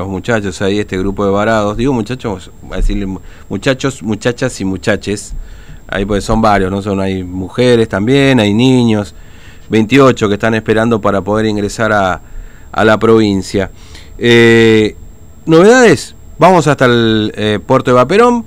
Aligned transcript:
los 0.00 0.08
muchachos 0.08 0.60
ahí, 0.62 0.78
este 0.78 0.98
grupo 0.98 1.24
de 1.24 1.30
varados. 1.30 1.76
Digo 1.76 1.92
muchachos, 1.92 2.50
muchachos, 3.48 4.02
muchachas 4.02 4.60
y 4.60 4.64
muchaches. 4.64 5.34
Ahí 5.86 6.04
pues 6.04 6.24
son 6.24 6.40
varios, 6.40 6.70
¿no? 6.70 6.80
Son, 6.82 7.00
hay 7.00 7.22
mujeres 7.22 7.88
también, 7.88 8.40
hay 8.40 8.54
niños. 8.54 9.14
28 9.68 10.28
que 10.28 10.34
están 10.34 10.54
esperando 10.54 11.00
para 11.00 11.20
poder 11.20 11.46
ingresar 11.46 11.92
a, 11.92 12.20
a 12.72 12.84
la 12.84 12.98
provincia. 12.98 13.70
Eh, 14.18 14.96
novedades, 15.46 16.14
vamos 16.38 16.66
hasta 16.66 16.86
el 16.86 17.32
eh, 17.36 17.58
puerto 17.64 17.90
de 17.90 17.96
Vaperón, 17.96 18.44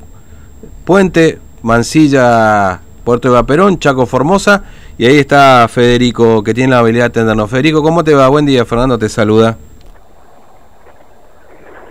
Puente, 0.85 1.39
Mansilla, 1.61 2.81
puerto 3.03 3.29
de 3.29 3.35
Vaperón, 3.35 3.79
Chaco 3.79 4.05
Formosa, 4.05 4.63
y 4.97 5.05
ahí 5.05 5.17
está 5.17 5.67
Federico, 5.69 6.43
que 6.43 6.53
tiene 6.53 6.71
la 6.71 6.79
habilidad 6.79 7.05
de 7.05 7.07
atendernos. 7.07 7.49
Federico, 7.49 7.83
¿cómo 7.83 8.03
te 8.03 8.13
va? 8.13 8.27
Buen 8.27 8.45
día, 8.45 8.65
Fernando 8.65 8.97
te 8.97 9.07
saluda. 9.07 9.57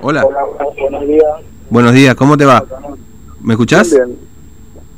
Hola. 0.05 0.25
Hola, 0.25 0.45
buenos 0.81 1.07
días. 1.07 1.25
Buenos 1.71 1.93
días, 1.95 2.15
¿cómo 2.17 2.37
te 2.37 2.45
va? 2.45 2.65
¿Me 3.41 3.55
escuchás? 3.55 3.89
Bien. 3.95 4.19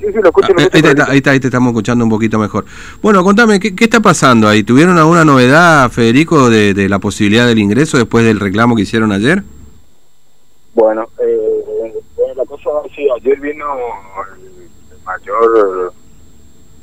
Sí, 0.00 0.06
sí, 0.06 0.12
lo 0.14 0.28
escucho. 0.28 0.48
Ah, 0.48 0.54
lo 0.54 0.60
ahí, 0.60 0.64
escucho 0.64 0.88
está, 0.88 1.04
ahí 1.10 1.16
está, 1.18 1.30
ahí 1.32 1.40
te 1.40 1.48
estamos 1.48 1.72
escuchando 1.72 2.04
un 2.06 2.10
poquito 2.10 2.38
mejor. 2.38 2.64
Bueno, 3.02 3.22
contame, 3.22 3.60
¿qué, 3.60 3.76
qué 3.76 3.84
está 3.84 4.00
pasando 4.00 4.48
ahí? 4.48 4.62
¿Tuvieron 4.62 4.96
alguna 4.96 5.26
novedad, 5.26 5.90
Federico, 5.90 6.48
de, 6.48 6.72
de 6.72 6.88
la 6.88 7.00
posibilidad 7.00 7.46
del 7.46 7.58
ingreso 7.58 7.98
después 7.98 8.24
del 8.24 8.40
reclamo 8.40 8.74
que 8.76 8.82
hicieron 8.82 9.12
ayer? 9.12 9.42
Bueno, 10.72 11.06
eh, 11.22 11.92
bueno, 12.16 12.34
la 12.36 12.44
cosa 12.46 12.70
sí, 12.96 13.06
ayer 13.14 13.38
vino 13.40 13.66
el 14.90 15.04
mayor 15.04 15.92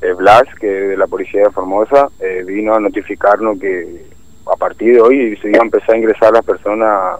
eh, 0.04 0.14
Blas, 0.14 0.44
que 0.60 0.68
de 0.68 0.98
la 0.98 1.08
policía 1.08 1.42
de 1.46 1.50
Formosa, 1.50 2.10
eh, 2.20 2.44
vino 2.46 2.76
a 2.76 2.80
notificarnos 2.80 3.60
que 3.60 4.06
a 4.46 4.56
partir 4.58 4.94
de 4.94 5.02
hoy 5.02 5.38
se 5.38 5.50
iba 5.50 5.60
a 5.60 5.66
empezar 5.66 5.96
a 5.96 5.98
ingresar 5.98 6.34
las 6.34 6.46
personas 6.46 7.20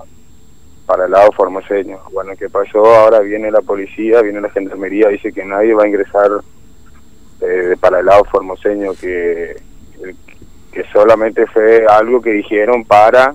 para 0.92 1.06
el 1.06 1.12
lado 1.12 1.32
formoseño. 1.32 2.00
Bueno, 2.12 2.34
¿qué 2.38 2.50
pasó? 2.50 2.84
Ahora 2.84 3.20
viene 3.20 3.50
la 3.50 3.62
policía, 3.62 4.22
viene 4.22 4.42
la 4.42 4.50
gendarmería, 4.50 5.08
dice 5.08 5.32
que 5.32 5.46
nadie 5.46 5.74
va 5.74 5.84
a 5.84 5.88
ingresar 5.88 6.30
eh, 7.40 7.78
para 7.80 8.00
el 8.00 8.08
lado 8.08 8.26
formoseño, 8.26 8.92
que, 9.00 9.56
que 10.70 10.84
solamente 10.92 11.48
fue 11.48 11.86
algo 11.88 12.22
que 12.22 12.32
dijeron 12.32 12.84
para 12.84 13.34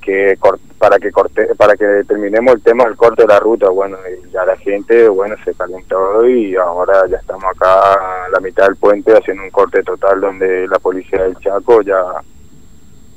que 0.00 0.38
para 0.78 0.98
que 0.98 1.12
corte, 1.12 1.54
para 1.56 1.76
que 1.76 2.04
terminemos 2.08 2.54
el 2.54 2.62
tema 2.62 2.84
del 2.84 2.96
corte 2.96 3.22
de 3.22 3.28
la 3.28 3.40
ruta 3.40 3.68
bueno 3.70 3.98
y 4.08 4.30
ya 4.30 4.44
la 4.44 4.56
gente 4.56 5.08
bueno 5.08 5.34
se 5.44 5.52
calentó 5.52 6.24
y 6.28 6.54
ahora 6.54 7.08
ya 7.08 7.16
estamos 7.16 7.44
acá 7.44 7.94
a 7.94 8.28
la 8.30 8.38
mitad 8.38 8.66
del 8.66 8.76
puente 8.76 9.12
haciendo 9.12 9.42
un 9.42 9.50
corte 9.50 9.82
total 9.82 10.20
donde 10.20 10.68
la 10.68 10.78
policía 10.78 11.24
del 11.24 11.36
Chaco 11.38 11.82
ya 11.82 12.00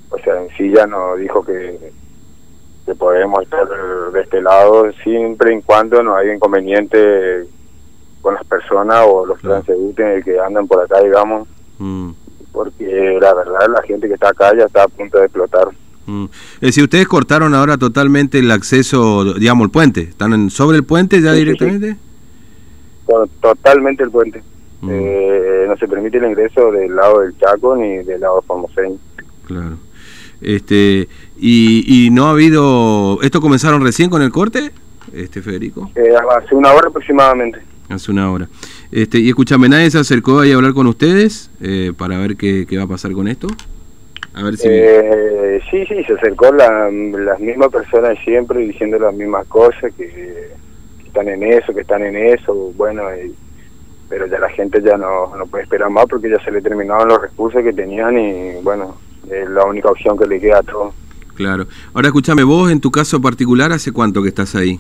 o 0.10 0.18
sea 0.18 0.42
en 0.42 0.50
sí 0.58 0.72
ya 0.72 0.88
nos 0.88 1.20
dijo 1.20 1.46
que 1.46 1.92
que 2.90 2.96
podemos 2.96 3.44
estar 3.44 3.68
de 4.14 4.22
este 4.22 4.42
lado 4.42 4.92
siempre 5.04 5.56
y 5.56 5.62
cuando 5.62 6.02
no 6.02 6.16
haya 6.16 6.34
inconveniente 6.34 7.46
con 8.22 8.34
las 8.34 8.44
personas 8.46 9.06
o 9.08 9.26
los 9.26 9.38
Claro. 9.40 9.62
transeúntes 9.62 10.26
que 10.26 10.40
andan 10.40 10.68
por 10.68 10.84
acá 10.84 11.00
digamos 11.04 11.48
Mm, 11.78 12.12
porque 12.52 13.18
la 13.22 13.34
verdad 13.34 13.68
la 13.74 13.82
gente 13.84 14.08
que 14.08 14.16
está 14.16 14.30
acá 14.30 14.52
ya 14.58 14.66
está 14.66 14.84
a 14.84 14.88
punto 14.88 15.18
de 15.20 15.26
explotar 15.26 15.68
mm. 16.08 16.26
Es 16.56 16.60
decir, 16.62 16.84
ustedes 16.84 17.08
cortaron 17.08 17.54
ahora 17.56 17.78
totalmente 17.78 18.40
el 18.40 18.50
acceso, 18.52 19.34
digamos, 19.36 19.66
el 19.66 19.72
puente. 19.72 20.02
¿Están 20.02 20.34
en- 20.34 20.50
sobre 20.50 20.78
el 20.78 20.84
puente 20.84 21.22
ya 21.22 21.32
Sí, 21.34 21.38
sí, 21.38 21.40
sí. 21.40 21.46
directamente? 21.46 21.96
to- 23.08 23.30
totalmente 23.42 24.04
el 24.04 24.12
puente. 24.12 24.44
Mm, 24.82 24.90
Eh, 24.92 25.66
no 25.68 25.78
se 25.78 25.88
permite 25.88 26.18
el 26.18 26.26
ingreso 26.26 26.72
del 26.72 26.96
lado 26.96 27.20
del 27.22 27.38
Chaco 27.38 27.76
ni 27.78 27.98
del 28.04 28.20
lado 28.22 28.42
formoseño. 28.42 28.98
Claro. 29.46 29.78
Este, 30.42 31.08
y, 31.38 32.06
y 32.06 32.10
no 32.12 32.28
ha 32.28 32.32
habido... 32.32 33.20
¿Esto 33.22 33.42
comenzaron 33.42 33.84
recién 33.84 34.10
con 34.10 34.22
el 34.22 34.32
corte, 34.32 34.72
este 35.14 35.42
Federico? 35.42 35.92
Eh, 35.96 36.14
hace 36.38 36.56
una 36.56 36.72
hora 36.74 36.88
aproximadamente. 36.90 37.60
Hace 37.90 38.12
una 38.12 38.32
hora. 38.32 38.48
Este, 38.92 39.20
y 39.20 39.30
escúchame, 39.30 39.68
¿nadie 39.68 39.90
se 39.92 39.98
acercó 39.98 40.40
ahí 40.40 40.52
a 40.52 40.56
hablar 40.56 40.74
con 40.74 40.88
ustedes 40.88 41.50
eh, 41.62 41.92
para 41.98 42.18
ver 42.20 42.36
qué, 42.38 42.66
qué 42.70 42.78
va 42.78 42.84
a 42.84 42.88
pasar 42.88 43.12
con 43.14 43.28
esto? 43.28 43.48
A 44.34 44.44
ver 44.44 44.58
si... 44.58 44.68
Eh, 44.70 45.60
sí, 45.72 45.86
sí, 45.88 46.04
se 46.04 46.14
acercó 46.14 46.52
la, 46.54 46.90
las 46.92 47.40
mismas 47.40 47.70
personas 47.70 48.18
siempre 48.24 48.60
diciendo 48.60 49.00
las 49.00 49.14
mismas 49.14 49.46
cosas, 49.48 49.92
que, 49.98 50.06
que 50.08 51.08
están 51.08 51.28
en 51.30 51.44
eso, 51.44 51.74
que 51.74 51.82
están 51.82 52.04
en 52.04 52.16
eso, 52.16 52.54
bueno, 52.78 53.02
y- 53.16 53.34
pero 54.08 54.26
ya 54.26 54.40
la 54.40 54.50
gente 54.50 54.82
ya 54.82 54.98
no, 54.98 55.36
no 55.36 55.46
puede 55.46 55.64
esperar 55.66 55.90
más 55.92 56.06
porque 56.10 56.30
ya 56.32 56.44
se 56.44 56.50
le 56.52 56.62
terminaron 56.62 57.08
los 57.08 57.22
recursos 57.22 57.62
que 57.64 57.74
tenían 57.74 58.18
y 58.18 58.54
bueno, 58.64 58.98
es 59.32 59.50
la 59.50 59.66
única 59.66 59.90
opción 59.90 60.18
que 60.18 60.26
le 60.28 60.40
queda 60.40 60.60
a 60.60 60.64
todos. 60.64 60.94
Claro. 61.36 61.68
Ahora 61.94 62.08
escúchame, 62.10 62.44
vos 62.44 62.72
en 62.72 62.80
tu 62.82 62.92
caso 62.92 63.22
particular, 63.22 63.72
¿hace 63.72 63.92
cuánto 63.92 64.22
que 64.22 64.30
estás 64.30 64.56
ahí? 64.56 64.80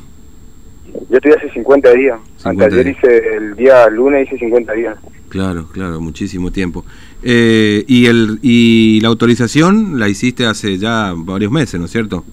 Yo 1.09 1.17
estoy 1.17 1.31
hace 1.31 1.49
50 1.51 1.91
días, 1.93 2.19
50 2.37 2.65
anteayer 2.65 2.85
días. 2.85 2.97
hice 2.97 3.35
el 3.37 3.55
día 3.55 3.87
lunes 3.89 4.27
hice 4.27 4.39
50 4.39 4.73
días. 4.73 4.97
Claro, 5.29 5.67
claro, 5.71 6.01
muchísimo 6.01 6.51
tiempo. 6.51 6.83
Eh, 7.21 7.83
y, 7.87 8.07
el, 8.07 8.39
y 8.41 8.99
la 9.01 9.09
autorización 9.09 9.99
la 9.99 10.09
hiciste 10.09 10.45
hace 10.47 10.77
ya 10.77 11.13
varios 11.15 11.51
meses, 11.51 11.79
¿no 11.79 11.85
es 11.85 11.91
cierto? 11.91 12.23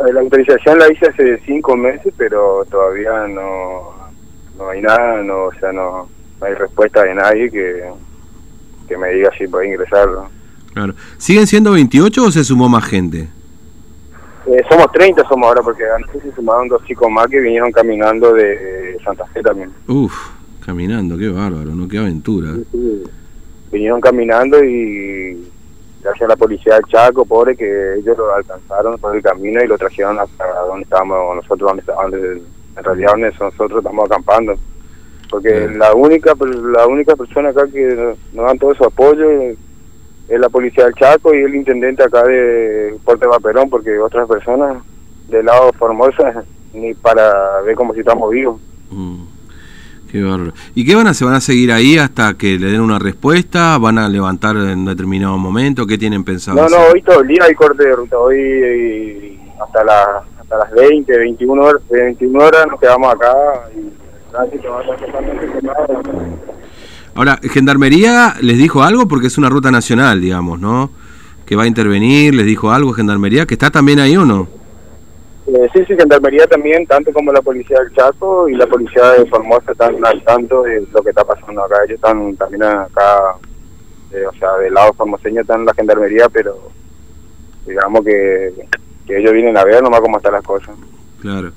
Eh, 0.00 0.12
La 0.12 0.20
autorización 0.20 0.78
la 0.78 0.90
hice 0.90 1.06
hace 1.06 1.38
cinco 1.44 1.76
meses, 1.76 2.12
pero 2.16 2.64
todavía 2.70 3.28
no, 3.28 3.92
no 4.56 4.70
hay 4.70 4.80
nada, 4.80 5.22
no, 5.22 5.44
o 5.44 5.52
sea, 5.60 5.72
no, 5.72 6.08
no 6.40 6.46
hay 6.46 6.54
respuesta 6.54 7.04
de 7.04 7.14
nadie 7.14 7.50
que, 7.50 7.82
que 8.88 8.96
me 8.96 9.10
diga 9.10 9.30
si 9.36 9.46
puede 9.46 9.68
ingresar. 9.68 10.08
Claro. 10.78 10.94
¿Siguen 11.16 11.48
siendo 11.48 11.72
28 11.72 12.22
o 12.22 12.30
se 12.30 12.44
sumó 12.44 12.68
más 12.68 12.84
gente? 12.84 13.26
Eh, 14.46 14.62
somos 14.70 14.92
30 14.92 15.26
somos 15.28 15.48
ahora, 15.48 15.60
porque 15.60 15.82
antes 15.84 16.22
se 16.22 16.32
sumaron 16.32 16.68
dos 16.68 16.84
chicos 16.84 17.10
más 17.10 17.26
que 17.26 17.40
vinieron 17.40 17.72
caminando 17.72 18.32
de 18.32 18.96
Santa 19.04 19.26
Fe 19.26 19.42
también. 19.42 19.72
Uf, 19.88 20.14
caminando, 20.64 21.18
qué 21.18 21.30
bárbaro, 21.30 21.74
¿no? 21.74 21.88
Qué 21.88 21.98
aventura. 21.98 22.50
Vinieron 23.72 24.00
caminando 24.00 24.62
y 24.62 25.50
gracias 26.00 26.22
a 26.22 26.28
la 26.28 26.36
policía 26.36 26.76
del 26.76 26.84
Chaco, 26.84 27.24
pobre, 27.24 27.56
que 27.56 27.94
ellos 27.96 28.16
lo 28.16 28.32
alcanzaron 28.32 28.96
por 28.98 29.16
el 29.16 29.22
camino 29.22 29.60
y 29.62 29.66
lo 29.66 29.76
trajeron 29.76 30.16
hasta 30.20 30.44
donde 30.68 30.84
estábamos 30.84 31.34
nosotros, 31.34 31.70
donde 31.70 31.80
estábamos, 31.80 32.14
en 32.14 32.84
realidad 32.84 33.10
donde 33.10 33.32
nosotros 33.40 33.78
estamos 33.78 34.06
acampando. 34.06 34.54
Porque 35.28 35.68
la 35.76 35.92
única 35.92 36.34
la 36.40 36.86
única 36.86 37.16
persona 37.16 37.48
acá 37.48 37.66
que 37.66 38.14
nos 38.32 38.46
dan 38.46 38.58
todo 38.60 38.74
su 38.76 38.84
apoyo 38.84 39.56
es, 40.28 40.40
la 40.40 40.48
policía 40.48 40.84
del 40.84 40.94
Chaco 40.94 41.34
y 41.34 41.38
el 41.38 41.54
intendente 41.54 42.02
acá 42.02 42.22
de 42.24 42.96
Puerto 43.04 43.26
de 43.26 43.30
Vaperón, 43.30 43.70
porque 43.70 43.98
otras 43.98 44.28
personas 44.28 44.82
del 45.28 45.46
lado 45.46 45.72
Formosa 45.72 46.44
ni 46.72 46.94
para 46.94 47.60
ver 47.62 47.74
como 47.74 47.94
si 47.94 48.00
estamos 48.00 48.30
vivos. 48.30 48.60
Mm, 48.90 49.22
qué 50.10 50.22
bárbaro. 50.22 50.52
¿Y 50.74 50.84
qué 50.84 50.94
van 50.94 51.06
a 51.06 51.10
hacer? 51.10 51.26
¿Van 51.26 51.36
a 51.36 51.40
seguir 51.40 51.72
ahí 51.72 51.98
hasta 51.98 52.34
que 52.34 52.58
le 52.58 52.70
den 52.70 52.80
una 52.80 52.98
respuesta? 52.98 53.78
¿Van 53.78 53.98
a 53.98 54.08
levantar 54.08 54.56
en 54.56 54.84
determinado 54.84 55.36
momento? 55.38 55.86
¿Qué 55.86 55.98
tienen 55.98 56.24
pensado 56.24 56.56
No, 56.56 56.68
no, 56.68 56.76
hoy 56.92 57.02
todo 57.02 57.20
el 57.20 57.28
día 57.28 57.44
hay 57.44 57.54
corte 57.54 57.86
de 57.86 57.94
ruta. 57.94 58.18
Hoy 58.18 58.38
eh, 58.38 59.38
hasta, 59.62 59.84
la, 59.84 60.22
hasta 60.40 60.58
las 60.58 60.70
20, 60.72 61.18
21 61.18 61.62
horas, 61.62 61.82
21 61.90 62.38
horas 62.38 62.66
nos 62.66 62.80
quedamos 62.80 63.14
acá 63.14 63.34
y 63.74 63.78
el 63.78 63.92
tránsito 64.30 64.70
va 64.70 64.78
a 64.78 64.82
estar 64.82 64.98
totalmente 64.98 65.60
cerrado. 65.60 66.02
Ahora, 67.18 67.40
¿Gendarmería 67.42 68.36
les 68.42 68.58
dijo 68.58 68.84
algo? 68.84 69.08
Porque 69.08 69.26
es 69.26 69.38
una 69.38 69.48
ruta 69.48 69.72
nacional, 69.72 70.20
digamos, 70.20 70.60
¿no? 70.60 70.92
Que 71.46 71.56
va 71.56 71.64
a 71.64 71.66
intervenir, 71.66 72.32
les 72.32 72.46
dijo 72.46 72.70
algo 72.70 72.92
Gendarmería, 72.92 73.44
que 73.44 73.54
está 73.54 73.70
también 73.70 73.98
ahí 73.98 74.16
o 74.16 74.24
no? 74.24 74.46
Eh, 75.48 75.68
sí, 75.74 75.80
sí, 75.88 75.96
Gendarmería 75.98 76.46
también, 76.46 76.86
tanto 76.86 77.12
como 77.12 77.32
la 77.32 77.42
policía 77.42 77.80
del 77.80 77.92
Chaco 77.92 78.48
y 78.48 78.54
la 78.54 78.68
policía 78.68 79.04
de 79.14 79.26
Formosa 79.26 79.72
están 79.72 79.96
al 80.06 80.22
tanto 80.22 80.62
de 80.62 80.86
lo 80.92 81.02
que 81.02 81.10
está 81.10 81.24
pasando 81.24 81.64
acá. 81.64 81.78
Ellos 81.86 81.96
están 81.96 82.36
también 82.36 82.62
acá, 82.62 83.34
eh, 84.12 84.24
o 84.24 84.38
sea, 84.38 84.56
del 84.58 84.74
lado 84.74 84.92
formoseño 84.92 85.40
están 85.40 85.64
la 85.64 85.74
Gendarmería, 85.74 86.28
pero 86.28 86.70
digamos 87.66 88.04
que, 88.04 88.52
que 89.08 89.18
ellos 89.18 89.32
vienen 89.32 89.56
a 89.56 89.64
ver 89.64 89.82
nomás 89.82 90.02
cómo 90.02 90.18
están 90.18 90.34
las 90.34 90.44
cosas. 90.44 90.76
Claro. 91.20 91.50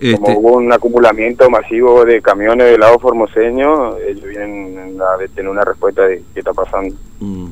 Como 0.00 0.28
Este, 0.28 0.36
hubo 0.38 0.56
un 0.58 0.72
acumulamiento 0.72 1.50
masivo 1.50 2.04
de 2.04 2.22
camiones 2.22 2.70
del 2.70 2.80
lado 2.80 2.98
formoseño, 3.00 3.96
ellos 3.98 4.24
vienen 4.24 4.96
a 5.00 5.16
de- 5.18 5.28
tener 5.28 5.50
una 5.50 5.62
respuesta 5.64 6.02
de 6.06 6.22
qué 6.32 6.38
está 6.40 6.52
pasando. 6.52 6.94
mm, 7.20 7.46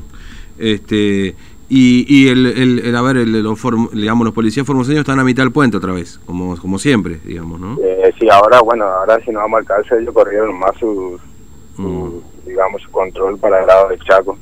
este 0.59 1.35
y, 1.69 2.05
y 2.07 2.29
el, 2.29 2.45
el, 2.45 2.79
el- 2.79 2.95
a 2.95 3.01
ver, 3.01 3.17
el- 3.17 3.43
los, 3.43 3.59
digamos, 3.91 4.23
los 4.23 4.33
policías 4.33 4.65
formoseños 4.65 5.01
están 5.01 5.19
a 5.19 5.23
mitad 5.25 5.43
del 5.43 5.51
puente 5.51 5.75
otra 5.75 5.91
vez, 5.91 6.17
como, 6.25 6.55
como 6.57 6.79
siempre, 6.79 7.19
digamos, 7.25 7.59
¿no? 7.59 7.77
Eh, 7.83 8.13
sí, 8.17 8.29
ahora, 8.31 8.61
bueno, 8.61 8.85
ahora 8.85 9.19
si 9.25 9.31
no 9.31 9.39
vamos 9.39 9.59
al 9.59 9.65
calce, 9.65 9.97
ellos 9.99 10.13
corrieron 10.13 10.57
más 10.57 10.71
su, 10.79 11.19
su, 11.75 11.81
Mm. 11.81 12.47
digamos, 12.47 12.81
su 12.81 12.89
control 12.91 13.37
para 13.37 13.59
el 13.59 13.67
lado 13.67 13.89
del 13.89 13.99
Chaco, 14.03 14.37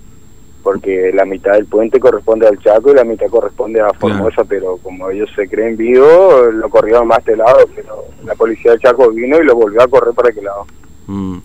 porque 0.65 1.11
la 1.13 1.23
mitad 1.25 1.53
del 1.53 1.67
puente 1.67 1.99
corresponde 1.99 2.47
al 2.47 2.57
Chaco 2.59 2.91
y 2.91 2.95
la 2.95 3.03
mitad 3.05 3.27
corresponde 3.27 3.79
a 3.79 3.93
Formosa, 3.93 4.43
pero 4.43 4.77
como 4.77 5.09
ellos 5.11 5.29
se 5.35 5.47
creen 5.47 5.77
vivos, 5.77 6.51
lo 6.55 6.67
corrieron 6.69 7.07
más 7.07 7.23
de 7.23 7.33
este 7.33 7.37
lado, 7.43 7.59
pero 7.75 8.03
la 8.25 8.33
policía 8.33 8.71
del 8.71 8.81
Chaco 8.81 9.11
vino 9.11 9.39
y 9.39 9.45
lo 9.45 9.53
volvió 9.55 9.81
a 9.83 9.87
correr 9.87 10.13
para 10.15 10.29
aquel 10.29 10.43
lado. 10.45 10.65
Mm, 11.07 11.37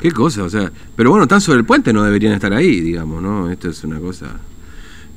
Qué 0.00 0.10
cosa, 0.10 0.42
o 0.42 0.48
sea, 0.48 0.72
pero 0.96 1.10
bueno, 1.10 1.24
están 1.24 1.40
sobre 1.42 1.58
el 1.58 1.64
puente, 1.66 1.92
no 1.92 2.02
deberían 2.02 2.32
estar 2.32 2.52
ahí, 2.52 2.80
digamos, 2.80 3.22
¿no? 3.22 3.48
Esto 3.50 3.68
es 3.68 3.84
una 3.84 4.00
cosa. 4.00 4.40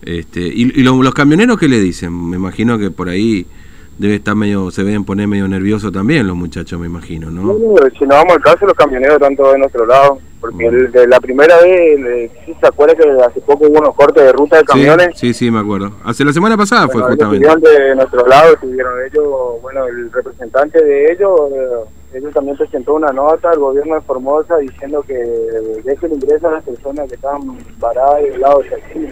Este, 0.04 0.42
y, 0.42 0.80
y 0.80 0.84
lo- 0.84 1.02
los 1.02 1.14
camioneros 1.16 1.58
qué 1.58 1.68
le 1.68 1.80
dicen? 1.80 2.30
Me 2.30 2.36
imagino 2.36 2.78
que 2.78 2.92
por 2.92 3.10
ahí 3.10 3.48
debe 3.98 4.16
estar 4.16 4.36
medio, 4.36 4.72
se 4.72 4.84
deben 4.84 5.06
poner 5.06 5.28
medio 5.28 5.48
nerviosos 5.48 5.92
también 5.92 6.28
los 6.28 6.36
muchachos, 6.36 6.80
me 6.80 6.88
imagino, 6.88 7.32
¿no? 7.32 7.56
si 7.98 8.06
no 8.06 8.16
vamos 8.16 8.34
al 8.34 8.42
caso, 8.42 8.66
los 8.66 8.76
camioneros 8.76 9.18
todos 9.36 9.54
de 9.54 9.60
nuestro 9.60 9.86
lado. 9.86 10.20
Porque 10.40 10.68
el, 10.68 10.92
de 10.92 11.08
la 11.08 11.20
primera 11.20 11.60
vez, 11.62 12.30
¿sí 12.46 12.54
¿se 12.60 12.68
acuerda 12.68 12.94
que 12.94 13.10
hace 13.24 13.42
poco 13.42 13.66
hubo 13.66 13.80
unos 13.80 13.96
cortes 13.96 14.24
de 14.24 14.32
ruta 14.32 14.58
de 14.58 14.64
camiones? 14.64 15.18
Sí, 15.18 15.34
sí, 15.34 15.50
me 15.50 15.60
acuerdo. 15.60 15.94
Hace 16.04 16.24
la 16.24 16.34
semana 16.34 16.56
pasada 16.56 16.88
fue 16.88 17.02
justamente. 17.02 17.48
De 17.48 17.96
nuestro 17.96 18.28
lado, 18.28 18.54
estuvieron 18.54 18.94
ellos, 19.06 19.62
bueno, 19.64 19.88
el 19.88 20.12
representante 20.12 20.84
de 20.84 21.12
ellos, 21.12 21.32
eh, 21.52 22.18
ellos 22.18 22.34
también 22.34 22.58
presentó 22.58 22.94
una 22.94 23.12
nota 23.12 23.50
al 23.50 23.60
gobierno 23.60 23.96
de 23.96 24.02
Formosa 24.02 24.58
diciendo 24.58 25.02
que 25.02 25.16
deje 25.16 26.06
el 26.06 26.14
ingreso 26.14 26.48
a 26.48 26.52
las 26.52 26.64
personas 26.64 27.10
que 27.10 27.16
están 27.16 27.42
paradas 27.80 28.22
del 28.22 28.40
lado 28.40 28.60
de 28.60 28.76
aquí. 28.76 29.08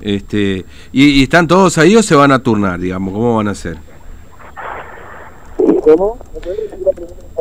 Este, 0.00 0.64
¿y, 0.92 1.04
¿Y 1.20 1.22
están 1.22 1.46
todos 1.46 1.78
ahí 1.78 1.96
o 1.96 2.02
se 2.02 2.14
van 2.14 2.32
a 2.32 2.40
turnar, 2.40 2.78
digamos? 2.78 3.12
¿Cómo 3.12 3.36
van 3.36 3.48
a 3.48 3.52
hacer? 3.52 3.78
¿Cómo? 5.82 6.18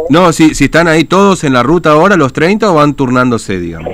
No, 0.09 0.31
si, 0.33 0.53
si 0.55 0.65
están 0.65 0.87
ahí 0.87 1.05
todos 1.05 1.43
en 1.43 1.53
la 1.53 1.63
ruta 1.63 1.91
ahora, 1.91 2.15
los 2.15 2.33
30, 2.33 2.71
o 2.71 2.75
van 2.75 2.93
turnándose, 2.93 3.59
digamos. 3.59 3.91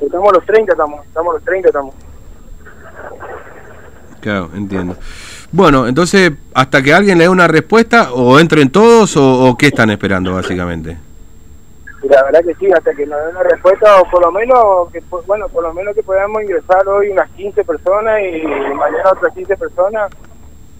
Estamos 0.00 0.32
los 0.32 0.44
30, 0.46 0.72
estamos, 0.72 1.06
estamos 1.06 1.34
los 1.34 1.44
30, 1.44 1.68
estamos. 1.68 1.94
Claro, 4.20 4.50
entiendo. 4.54 4.96
Bueno, 5.50 5.86
entonces, 5.86 6.32
hasta 6.54 6.82
que 6.82 6.92
alguien 6.92 7.18
le 7.18 7.24
dé 7.24 7.30
una 7.30 7.48
respuesta, 7.48 8.12
o 8.12 8.38
entren 8.38 8.70
todos, 8.70 9.16
o, 9.16 9.56
qué 9.58 9.68
están 9.68 9.90
esperando, 9.90 10.34
básicamente. 10.34 10.98
La 12.02 12.22
verdad 12.22 12.44
que 12.44 12.54
sí, 12.54 12.70
hasta 12.70 12.94
que 12.94 13.06
nos 13.06 13.18
den 13.20 13.30
una 13.30 13.42
respuesta, 13.42 14.00
o 14.00 14.08
por 14.08 14.24
lo 14.24 14.30
menos, 14.30 14.90
que, 14.92 15.02
bueno, 15.26 15.48
por 15.48 15.64
lo 15.64 15.74
menos 15.74 15.94
que 15.94 16.02
podamos 16.02 16.42
ingresar 16.42 16.86
hoy 16.86 17.08
unas 17.08 17.28
15 17.30 17.64
personas 17.64 18.20
y 18.22 18.46
mañana 18.46 19.10
otras 19.12 19.34
15 19.34 19.56
personas, 19.56 20.10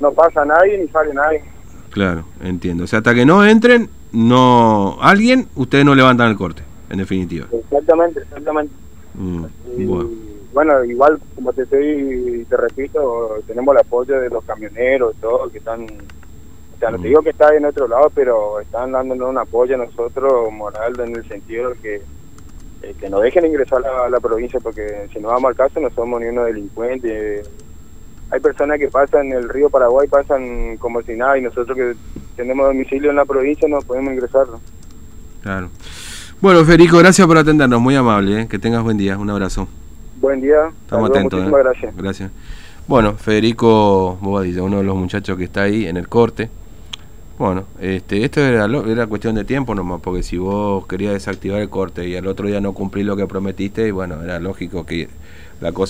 no 0.00 0.12
pasa 0.12 0.44
nadie 0.44 0.79
ni 0.79 0.88
sale 0.88 1.12
nadie. 1.12 1.43
Claro, 1.91 2.25
entiendo. 2.41 2.85
O 2.85 2.87
sea, 2.87 2.99
hasta 2.99 3.15
que 3.15 3.26
no 3.26 3.44
entren, 3.44 3.91
no 4.12 4.99
alguien, 5.00 5.49
ustedes 5.56 5.85
no 5.85 5.94
levantan 5.94 6.31
el 6.31 6.37
corte, 6.37 6.62
en 6.91 6.99
definitiva. 6.99 7.47
Exactamente, 7.50 8.20
exactamente. 8.20 8.73
Mm, 9.15 9.44
bueno. 10.53 10.85
igual, 10.85 11.19
como 11.35 11.53
te 11.53 11.62
estoy, 11.62 12.47
te 12.49 12.56
repito, 12.56 13.38
tenemos 13.47 13.75
el 13.75 13.81
apoyo 13.81 14.20
de 14.20 14.31
los 14.31 14.44
camioneros, 14.44 15.17
todos 15.20 15.50
que 15.50 15.59
están, 15.59 15.87
o 16.79 16.81
sea, 16.81 16.91
no 16.91 16.99
te 16.99 17.03
mm. 17.03 17.09
digo 17.09 17.23
que 17.23 17.31
está 17.31 17.53
en 17.57 17.65
otro 17.65 17.89
lado, 17.89 18.09
pero 18.15 18.61
están 18.61 18.93
dándonos 18.93 19.31
un 19.31 19.39
apoyo 19.39 19.75
a 19.75 19.79
nosotros 19.79 20.53
moral 20.53 20.95
en 21.01 21.17
el 21.17 21.27
sentido 21.27 21.71
de 21.71 21.77
que 21.77 22.03
eh, 22.81 22.95
que 23.01 23.11
nos 23.11 23.21
dejen 23.23 23.45
ingresar 23.45 23.85
a 23.85 24.09
la, 24.09 24.21
provincia, 24.21 24.61
porque 24.61 25.09
si 25.13 25.19
no 25.19 25.29
vamos 25.29 25.49
al 25.49 25.57
caso 25.57 25.81
no 25.81 25.91
somos 25.91 26.21
ni 26.21 26.29
unos 26.29 26.47
delincuentes 26.47 27.51
hay 28.31 28.39
personas 28.41 28.79
que 28.79 28.87
pasan 28.87 29.33
el 29.33 29.49
río 29.49 29.71
Paraguay, 29.71 30.07
pasan 30.07 30.77
como 30.77 31.03
si 31.03 31.15
nada, 31.15 31.37
y 31.37 31.43
nosotros 31.43 31.77
que 31.77 31.95
tenemos 32.37 32.67
domicilio 32.67 33.11
en 33.11 33.17
la 33.17 33.25
provincia 33.25 33.67
no 33.67 33.81
podemos 33.81 34.13
ingresar. 34.13 34.47
Claro. 35.43 35.71
Bueno, 36.41 36.65
Federico, 36.65 36.99
gracias 36.99 37.27
por 37.27 37.39
atendernos, 37.39 37.81
muy 37.81 37.97
amable, 37.97 38.43
¿eh? 38.43 38.49
que 38.49 38.61
tengas 38.61 38.85
buen 38.85 38.99
día, 38.99 39.19
un 39.19 39.31
abrazo. 39.31 39.67
Buen 40.21 40.41
día. 40.41 40.71
Estamos 40.85 41.11
atentos. 41.11 41.41
¿eh? 41.41 41.51
gracias. 41.51 41.97
Gracias. 41.97 42.31
Bueno, 42.87 43.15
Federico 43.15 44.17
Bobadilla, 44.21 44.63
uno 44.63 44.79
de 44.79 44.85
los 44.85 44.97
muchachos 44.97 45.37
que 45.37 45.45
está 45.45 45.63
ahí 45.63 45.87
en 45.87 45.97
el 45.97 46.09
corte. 46.09 46.49
Bueno, 47.38 47.67
este, 47.81 48.25
esto 48.25 48.40
era, 48.40 48.64
era 48.64 49.06
cuestión 49.06 49.37
de 49.37 49.44
tiempo 49.44 49.73
nomás, 49.75 50.00
porque 50.00 50.25
si 50.25 50.38
vos 50.38 50.87
querías 50.88 51.12
desactivar 51.12 51.61
el 51.61 51.69
corte 51.70 52.08
y 52.08 52.17
al 52.17 52.26
otro 52.26 52.49
día 52.49 52.61
no 52.61 52.73
cumplís 52.73 53.06
lo 53.06 53.17
que 53.17 53.29
prometiste, 53.29 53.93
bueno, 53.93 54.23
era 54.25 54.40
lógico 54.40 54.85
que 54.85 55.08
la 55.61 55.70
cosa... 55.73 55.87